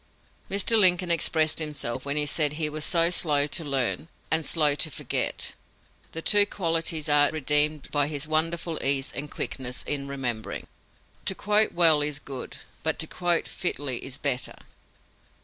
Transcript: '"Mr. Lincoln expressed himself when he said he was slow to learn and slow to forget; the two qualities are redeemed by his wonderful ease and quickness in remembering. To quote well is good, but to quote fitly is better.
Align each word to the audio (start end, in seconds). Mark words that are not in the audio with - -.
'"Mr. 0.49 0.75
Lincoln 0.79 1.11
expressed 1.11 1.59
himself 1.59 2.05
when 2.07 2.17
he 2.17 2.25
said 2.25 2.53
he 2.53 2.69
was 2.69 2.83
slow 2.83 3.45
to 3.45 3.63
learn 3.63 4.07
and 4.31 4.43
slow 4.43 4.73
to 4.73 4.89
forget; 4.89 5.53
the 6.13 6.23
two 6.23 6.43
qualities 6.47 7.07
are 7.07 7.29
redeemed 7.29 7.87
by 7.91 8.07
his 8.07 8.27
wonderful 8.27 8.83
ease 8.83 9.11
and 9.15 9.29
quickness 9.29 9.83
in 9.83 10.07
remembering. 10.07 10.65
To 11.25 11.35
quote 11.35 11.73
well 11.73 12.01
is 12.01 12.17
good, 12.17 12.57
but 12.81 12.97
to 12.97 13.05
quote 13.05 13.47
fitly 13.47 14.03
is 14.03 14.17
better. 14.17 14.55